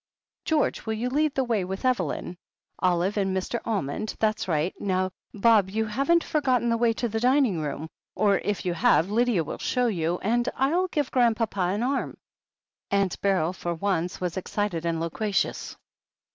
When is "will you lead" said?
0.87-1.35